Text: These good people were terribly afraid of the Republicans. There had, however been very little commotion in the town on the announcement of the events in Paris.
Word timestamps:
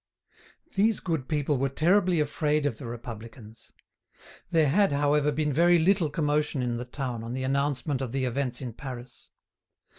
These 0.73 0.99
good 0.99 1.27
people 1.27 1.59
were 1.59 1.69
terribly 1.69 2.19
afraid 2.19 2.65
of 2.65 2.79
the 2.79 2.87
Republicans. 2.87 3.71
There 4.49 4.67
had, 4.67 4.91
however 4.91 5.31
been 5.31 5.53
very 5.53 5.77
little 5.77 6.09
commotion 6.09 6.63
in 6.63 6.77
the 6.77 6.85
town 6.85 7.23
on 7.23 7.33
the 7.33 7.43
announcement 7.43 8.01
of 8.01 8.11
the 8.11 8.25
events 8.25 8.61
in 8.63 8.73
Paris. 8.73 9.29